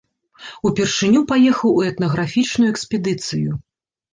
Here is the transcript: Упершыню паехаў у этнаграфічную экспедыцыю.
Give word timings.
Упершыню 0.69 1.21
паехаў 1.31 1.69
у 1.81 1.83
этнаграфічную 1.91 2.69
экспедыцыю. 2.73 3.51